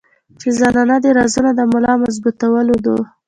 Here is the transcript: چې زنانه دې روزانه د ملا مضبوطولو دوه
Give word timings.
چې 0.39 0.49
زنانه 0.59 0.95
دې 1.03 1.11
روزانه 1.17 1.51
د 1.55 1.61
ملا 1.71 1.93
مضبوطولو 2.03 2.75
دوه 2.85 3.03